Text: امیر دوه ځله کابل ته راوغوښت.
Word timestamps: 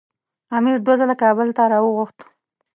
امیر 0.57 0.75
دوه 0.85 0.95
ځله 0.99 1.15
کابل 1.23 1.47
ته 1.57 1.63
راوغوښت. 1.71 2.17